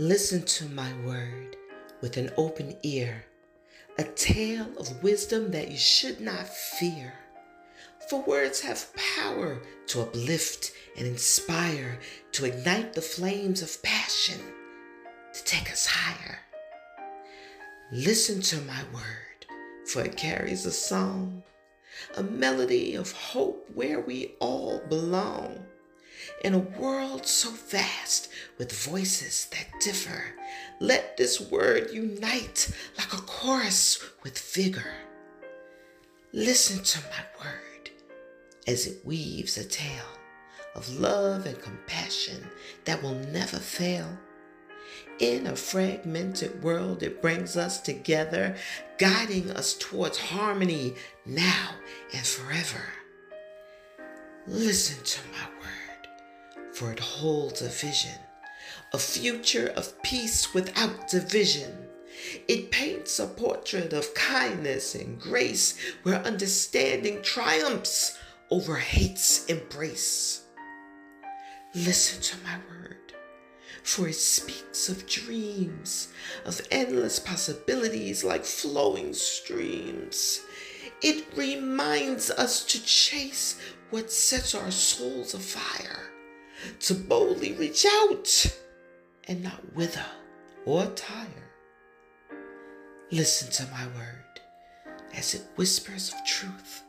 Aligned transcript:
Listen 0.00 0.42
to 0.44 0.68
my 0.68 0.92
word 1.04 1.56
with 2.00 2.18
an 2.18 2.30
open 2.36 2.76
ear, 2.84 3.24
a 3.98 4.04
tale 4.04 4.68
of 4.78 5.02
wisdom 5.02 5.50
that 5.50 5.72
you 5.72 5.76
should 5.76 6.20
not 6.20 6.46
fear. 6.46 7.12
For 8.08 8.22
words 8.22 8.60
have 8.60 8.94
power 9.16 9.60
to 9.88 10.02
uplift 10.02 10.70
and 10.96 11.04
inspire, 11.04 11.98
to 12.30 12.44
ignite 12.44 12.92
the 12.92 13.02
flames 13.02 13.60
of 13.60 13.82
passion, 13.82 14.40
to 15.32 15.42
take 15.42 15.68
us 15.72 15.86
higher. 15.86 16.38
Listen 17.90 18.40
to 18.40 18.60
my 18.60 18.80
word, 18.94 19.46
for 19.84 20.02
it 20.02 20.16
carries 20.16 20.64
a 20.64 20.70
song, 20.70 21.42
a 22.16 22.22
melody 22.22 22.94
of 22.94 23.10
hope 23.10 23.68
where 23.74 23.98
we 23.98 24.36
all 24.38 24.80
belong. 24.88 25.66
In 26.42 26.54
a 26.54 26.58
world 26.58 27.26
so 27.26 27.50
vast 27.50 28.28
with 28.58 28.72
voices 28.72 29.46
that 29.50 29.80
differ, 29.80 30.34
let 30.80 31.16
this 31.16 31.40
word 31.40 31.90
unite 31.92 32.70
like 32.96 33.12
a 33.12 33.22
chorus 33.22 34.02
with 34.22 34.38
vigor. 34.38 34.92
Listen 36.32 36.82
to 36.84 37.00
my 37.10 37.44
word 37.44 37.90
as 38.66 38.86
it 38.86 39.04
weaves 39.04 39.56
a 39.56 39.64
tale 39.64 40.18
of 40.74 41.00
love 41.00 41.46
and 41.46 41.60
compassion 41.60 42.46
that 42.84 43.02
will 43.02 43.14
never 43.14 43.58
fail. 43.58 44.18
In 45.18 45.48
a 45.48 45.56
fragmented 45.56 46.62
world, 46.62 47.02
it 47.02 47.20
brings 47.20 47.56
us 47.56 47.80
together, 47.80 48.54
guiding 48.98 49.50
us 49.50 49.74
towards 49.74 50.18
harmony 50.18 50.94
now 51.26 51.70
and 52.14 52.24
forever. 52.24 52.84
Listen 54.46 55.02
to 55.04 55.20
my 55.32 55.57
for 56.78 56.92
it 56.92 57.00
holds 57.00 57.60
a 57.60 57.68
vision, 57.68 58.20
a 58.92 58.98
future 58.98 59.72
of 59.76 60.00
peace 60.02 60.54
without 60.54 61.08
division. 61.08 61.72
It 62.46 62.70
paints 62.70 63.18
a 63.18 63.26
portrait 63.26 63.92
of 63.92 64.14
kindness 64.14 64.94
and 64.94 65.20
grace 65.20 65.76
where 66.04 66.20
understanding 66.20 67.20
triumphs 67.22 68.16
over 68.48 68.76
hate's 68.76 69.44
embrace. 69.46 70.42
Listen 71.74 72.22
to 72.22 72.44
my 72.44 72.58
word, 72.70 73.12
for 73.82 74.06
it 74.06 74.14
speaks 74.14 74.88
of 74.88 75.08
dreams, 75.08 76.12
of 76.44 76.60
endless 76.70 77.18
possibilities 77.18 78.22
like 78.22 78.44
flowing 78.44 79.12
streams. 79.14 80.42
It 81.02 81.26
reminds 81.34 82.30
us 82.30 82.64
to 82.66 82.80
chase 82.84 83.60
what 83.90 84.12
sets 84.12 84.54
our 84.54 84.70
souls 84.70 85.34
afire, 85.34 86.12
to 86.80 86.94
boldly 86.94 87.52
reach 87.52 87.86
out 87.86 88.58
and 89.26 89.42
not 89.42 89.74
wither 89.74 90.06
or 90.64 90.86
tire. 90.86 91.26
Listen 93.10 93.50
to 93.50 93.72
my 93.72 93.86
word 93.96 94.40
as 95.14 95.34
it 95.34 95.42
whispers 95.56 96.12
of 96.12 96.26
truth, 96.26 96.82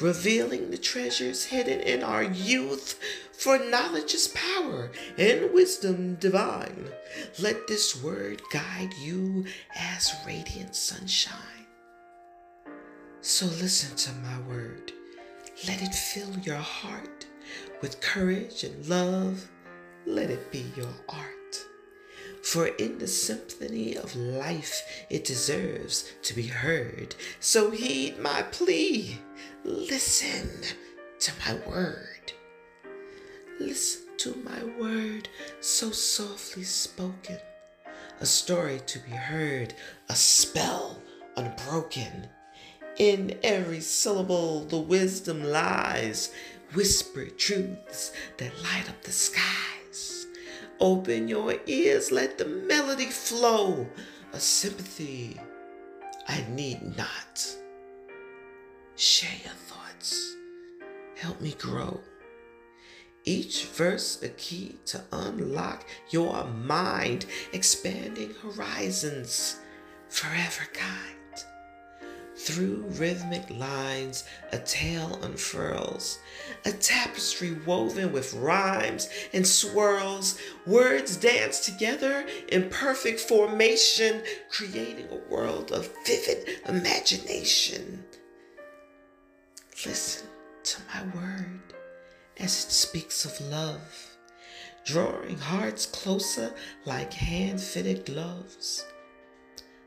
revealing 0.00 0.70
the 0.70 0.78
treasures 0.78 1.44
hidden 1.44 1.80
in 1.80 2.02
our 2.02 2.22
youth. 2.22 2.98
For 3.32 3.58
knowledge 3.58 4.14
is 4.14 4.28
power 4.28 4.90
and 5.18 5.52
wisdom 5.52 6.16
divine. 6.16 6.88
Let 7.38 7.66
this 7.66 8.02
word 8.02 8.42
guide 8.52 8.92
you 9.00 9.46
as 9.76 10.14
radiant 10.26 10.74
sunshine. 10.74 11.66
So 13.20 13.46
listen 13.46 13.96
to 13.96 14.12
my 14.20 14.40
word. 14.48 14.92
Let 15.66 15.82
it 15.82 15.94
fill 15.94 16.36
your 16.40 16.56
heart 16.56 17.26
with 17.80 18.00
courage 18.00 18.64
and 18.64 18.86
love. 18.86 19.50
Let 20.06 20.30
it 20.30 20.50
be 20.50 20.66
your 20.76 20.94
art. 21.08 21.34
For 22.42 22.66
in 22.66 22.98
the 22.98 23.06
symphony 23.06 23.96
of 23.96 24.14
life 24.14 24.82
it 25.08 25.24
deserves 25.24 26.12
to 26.22 26.34
be 26.34 26.46
heard. 26.46 27.14
So 27.40 27.70
heed 27.70 28.18
my 28.18 28.42
plea. 28.42 29.18
Listen 29.64 30.50
to 31.20 31.32
my 31.46 31.54
word. 31.66 32.32
Listen 33.58 34.02
to 34.18 34.34
my 34.44 34.64
word 34.78 35.28
so 35.60 35.90
softly 35.90 36.64
spoken. 36.64 37.38
A 38.20 38.26
story 38.26 38.80
to 38.86 38.98
be 38.98 39.12
heard, 39.12 39.74
a 40.08 40.14
spell 40.14 41.02
unbroken. 41.36 42.28
In 42.98 43.38
every 43.42 43.80
syllable 43.80 44.64
the 44.64 44.78
wisdom 44.78 45.42
lies, 45.42 46.30
whispered 46.72 47.38
truths 47.38 48.12
that 48.38 48.62
light 48.62 48.88
up 48.88 49.02
the 49.02 49.12
skies. 49.12 50.26
Open 50.80 51.28
your 51.28 51.54
ears, 51.66 52.10
let 52.10 52.38
the 52.38 52.46
melody 52.46 53.06
flow, 53.06 53.86
a 54.32 54.40
sympathy 54.40 55.40
I 56.26 56.44
need 56.50 56.96
not. 56.96 57.46
Share 58.96 59.38
your 59.44 59.52
thoughts, 59.52 60.34
help 61.16 61.40
me 61.40 61.54
grow. 61.58 62.00
Each 63.24 63.64
verse 63.64 64.22
a 64.22 64.28
key 64.28 64.76
to 64.86 65.00
unlock 65.10 65.86
your 66.10 66.44
mind, 66.44 67.26
expanding 67.52 68.34
horizons, 68.42 69.58
forever 70.08 70.64
kind. 70.72 71.16
Through 72.36 72.86
rhythmic 72.88 73.48
lines, 73.48 74.24
a 74.50 74.58
tale 74.58 75.20
unfurls, 75.22 76.18
a 76.64 76.72
tapestry 76.72 77.52
woven 77.52 78.12
with 78.12 78.34
rhymes 78.34 79.08
and 79.32 79.46
swirls. 79.46 80.38
Words 80.66 81.16
dance 81.16 81.60
together 81.60 82.26
in 82.48 82.70
perfect 82.70 83.20
formation, 83.20 84.22
creating 84.50 85.08
a 85.10 85.32
world 85.32 85.70
of 85.70 85.90
vivid 86.04 86.48
imagination. 86.68 88.04
Listen 89.86 90.26
to 90.64 90.80
my 90.92 91.02
word 91.14 91.60
as 92.38 92.64
it 92.64 92.72
speaks 92.72 93.24
of 93.24 93.40
love, 93.48 94.16
drawing 94.84 95.38
hearts 95.38 95.86
closer 95.86 96.52
like 96.84 97.12
hand 97.12 97.60
fitted 97.60 98.06
gloves. 98.06 98.84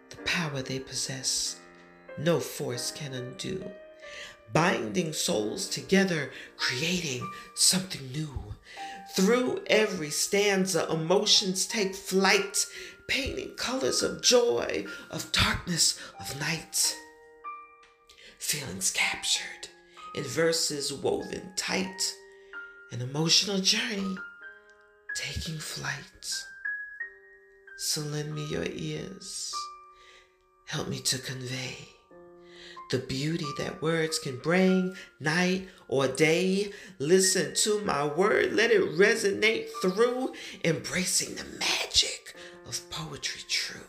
The 0.09 0.17
power 0.17 0.61
they 0.61 0.79
possess 0.79 1.59
no 2.17 2.39
force 2.39 2.91
can 2.91 3.13
undo. 3.13 3.71
Binding 4.53 5.13
souls 5.13 5.67
together, 5.67 6.31
creating 6.55 7.29
something 7.55 8.11
new. 8.11 8.55
Through 9.15 9.63
every 9.67 10.09
stanza, 10.09 10.87
emotions 10.89 11.65
take 11.65 11.95
flight, 11.95 12.65
painting 13.07 13.55
colors 13.55 14.03
of 14.03 14.21
joy, 14.21 14.85
of 15.09 15.31
darkness, 15.31 15.99
of 16.19 16.39
night. 16.39 16.95
Feelings 18.39 18.91
captured 18.91 19.69
in 20.15 20.23
verses 20.23 20.93
woven 20.93 21.51
tight, 21.55 22.15
an 22.91 23.01
emotional 23.01 23.59
journey 23.59 24.17
taking 25.15 25.57
flight. 25.57 26.43
So 27.77 28.01
lend 28.01 28.33
me 28.33 28.45
your 28.45 28.65
ears, 28.65 29.51
help 30.67 30.87
me 30.87 30.99
to 30.99 31.19
convey 31.19 31.96
the 32.89 32.99
beauty 32.99 33.47
that 33.57 33.81
words 33.81 34.19
can 34.19 34.37
bring, 34.37 34.95
night 35.19 35.67
or 35.87 36.07
day. 36.07 36.71
Listen 36.99 37.53
to 37.55 37.81
my 37.81 38.05
word, 38.05 38.53
let 38.53 38.71
it 38.71 38.97
resonate 38.97 39.67
through, 39.81 40.33
embracing 40.63 41.35
the 41.35 41.45
magic 41.59 42.35
of 42.67 42.89
poetry 42.89 43.41
true. 43.47 43.81